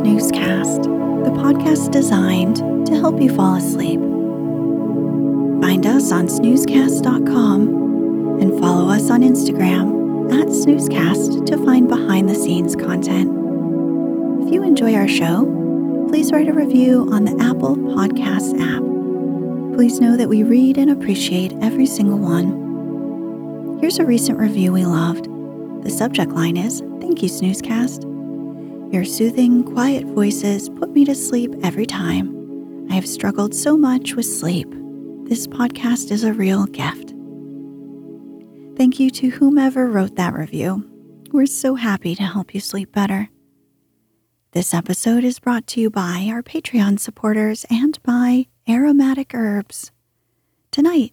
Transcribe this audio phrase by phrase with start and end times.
[0.00, 0.84] Snoozecast,
[1.24, 2.56] the podcast designed
[2.86, 4.00] to help you fall asleep.
[5.60, 12.34] Find us on snoozecast.com and follow us on Instagram at snoozecast to find behind the
[12.34, 13.28] scenes content.
[14.42, 15.44] If you enjoy our show,
[16.08, 18.82] please write a review on the Apple Podcasts app.
[19.76, 23.78] Please know that we read and appreciate every single one.
[23.80, 25.26] Here's a recent review we loved.
[25.84, 28.09] The subject line is Thank you, Snoozecast.
[28.90, 32.88] Your soothing, quiet voices put me to sleep every time.
[32.90, 34.68] I have struggled so much with sleep.
[35.28, 37.14] This podcast is a real gift.
[38.76, 40.84] Thank you to whomever wrote that review.
[41.30, 43.28] We're so happy to help you sleep better.
[44.50, 49.92] This episode is brought to you by our Patreon supporters and by Aromatic Herbs.
[50.72, 51.12] Tonight,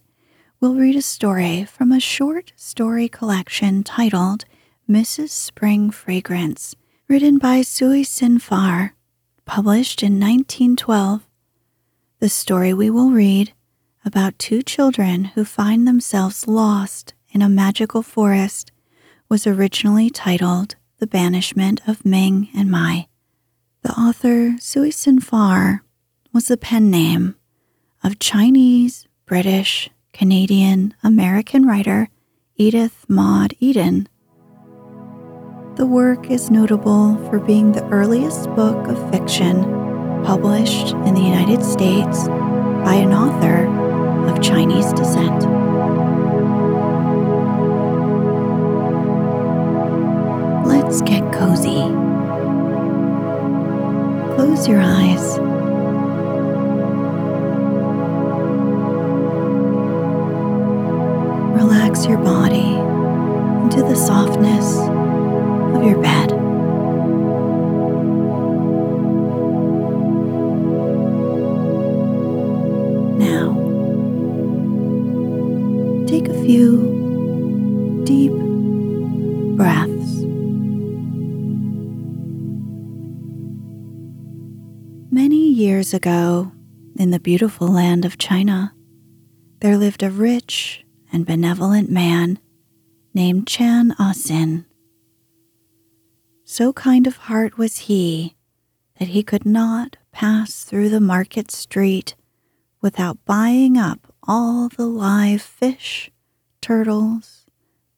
[0.58, 4.46] we'll read a story from a short story collection titled
[4.90, 5.28] Mrs.
[5.28, 6.74] Spring Fragrance
[7.08, 8.38] written by Sui Sin
[9.46, 11.26] published in 1912.
[12.20, 13.54] The story we will read
[14.04, 18.72] about two children who find themselves lost in a magical forest
[19.26, 23.08] was originally titled The Banishment of Ming and Mai.
[23.80, 25.18] The author, Sui Sin
[26.34, 27.36] was the pen name
[28.04, 32.10] of Chinese, British, Canadian, American writer
[32.56, 34.08] Edith Maude Eaton.
[35.78, 39.62] The work is notable for being the earliest book of fiction
[40.24, 43.68] published in the United States by an author
[44.28, 45.44] of Chinese descent.
[50.66, 51.84] Let's get cozy.
[54.34, 55.38] Close your eyes.
[61.54, 62.74] Relax your body
[63.62, 64.97] into the softness
[65.74, 66.30] of your bed.
[73.18, 73.54] Now,
[76.06, 78.32] take a few deep
[79.56, 80.24] breaths.
[85.10, 86.52] Many years ago,
[86.98, 88.74] in the beautiful land of China,
[89.60, 92.38] there lived a rich and benevolent man
[93.14, 94.64] named Chan Ah-sin.
[96.50, 98.34] So kind of heart was he
[98.98, 102.14] that he could not pass through the market street
[102.80, 106.10] without buying up all the live fish,
[106.62, 107.44] turtles,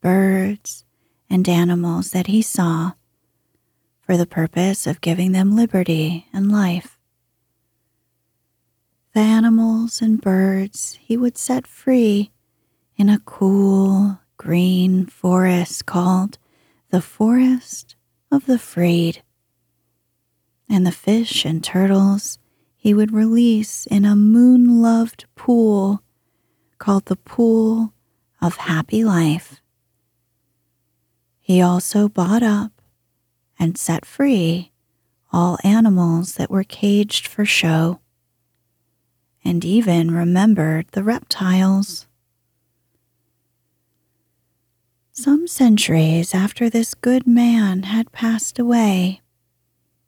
[0.01, 0.85] birds,
[1.31, 2.95] and animals that he saw
[4.01, 6.99] for the purpose of giving them liberty and life.
[9.15, 12.33] The animals and birds he would set free
[12.97, 16.39] in a cool, green forest called
[16.91, 17.95] the Forest
[18.31, 19.23] of the Freed.
[20.69, 22.39] And the fish and turtles
[22.77, 26.03] he would release in a moon loved pool
[26.79, 27.93] called the Pool
[28.41, 29.61] of Happy Life.
[31.41, 32.81] He also bought up
[33.59, 34.73] and set free
[35.33, 38.01] all animals that were caged for show.
[39.45, 42.07] and even remembered the reptiles.
[45.23, 49.21] Some centuries after this good man had passed away,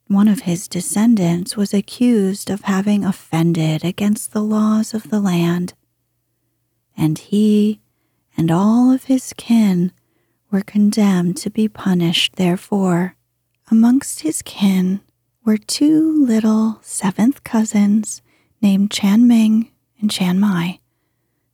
[0.07, 5.75] one of his descendants was accused of having offended against the laws of the land,
[6.97, 7.83] and he
[8.39, 9.93] and all of his kin
[10.51, 13.15] were condemned to be punished therefore.
[13.71, 15.03] Amongst his kin
[15.45, 18.23] were two little seventh cousins
[18.63, 19.71] named Chan Ming
[20.01, 20.79] and Chan Mai,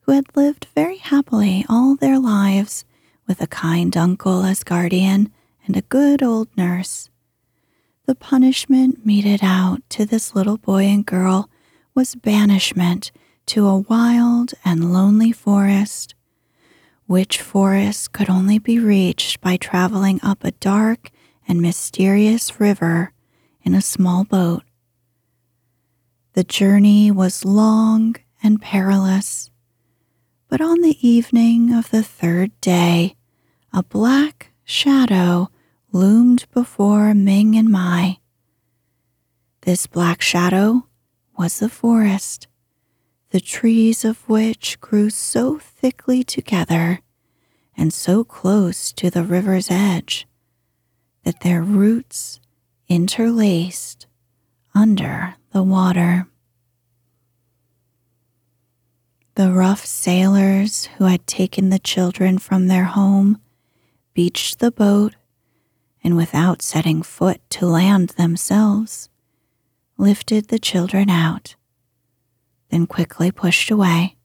[0.03, 2.85] who had lived very happily all their lives
[3.29, 5.31] with a kind uncle as guardian
[5.67, 7.11] and a good old nurse.
[8.07, 11.47] The punishment meted out to this little boy and girl
[11.93, 13.11] was banishment
[13.45, 16.15] to a wild and lonely forest,
[17.05, 21.11] which forest could only be reached by traveling up a dark
[21.47, 23.13] and mysterious river
[23.61, 24.63] in a small boat.
[26.33, 29.51] The journey was long and perilous,
[30.47, 33.15] but on the evening of the third day,
[33.73, 35.49] a black shadow
[35.91, 38.17] loomed before Ming and Mai.
[39.61, 40.87] This black shadow
[41.37, 42.47] was the forest,
[43.29, 47.01] the trees of which grew so thickly together
[47.77, 50.27] and so close to the river's edge
[51.23, 52.39] that their roots
[52.87, 54.07] interlaced
[54.73, 56.27] under the water.
[59.35, 63.39] The rough sailors who had taken the children from their home
[64.19, 65.15] beached the boat
[66.03, 69.07] and, without setting foot to land themselves,
[69.97, 71.55] lifted the children out,
[72.69, 74.17] then quickly pushed away.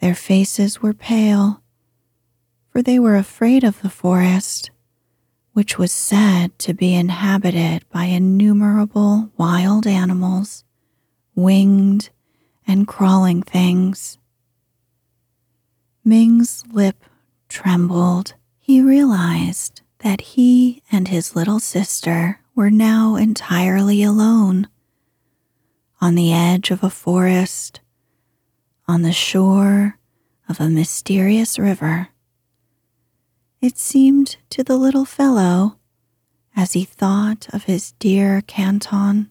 [0.00, 1.62] Their faces were pale,
[2.70, 4.72] for they were afraid of the forest
[5.52, 10.64] which was said to be inhabited by innumerable wild animals,
[11.36, 12.10] winged
[12.66, 14.18] and crawling things.
[16.04, 17.04] Ming's lip
[17.48, 18.34] trembled.
[18.58, 24.68] He realized that he and his little sister were now entirely alone
[26.00, 27.80] on the edge of a forest,
[28.86, 29.98] on the shore
[30.48, 32.08] of a mysterious river.
[33.60, 35.78] It seemed to the little fellow,
[36.54, 39.30] as he thought of his dear Canton,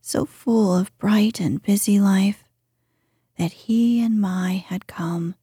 [0.00, 2.44] so full of bright and busy life,
[3.38, 5.34] that he and Mai had come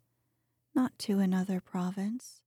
[0.79, 2.39] not to another province,